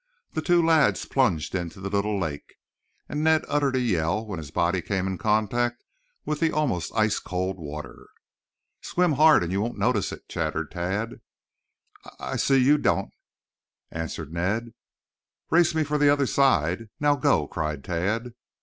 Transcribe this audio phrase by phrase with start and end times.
[0.31, 2.55] The two lads plunged into the little lake,
[3.07, 5.83] and Ned uttered a yell when his body came in contact
[6.25, 8.07] with the almost ice cold water.
[8.81, 11.21] "Swim hard and you will not notice it," chattered Tad.
[12.19, 13.11] "I s s s see you don't,"
[13.91, 14.73] answered Ned.
[15.51, 16.89] "Race me for the other side.
[16.99, 18.33] Now, go!" cried Tad.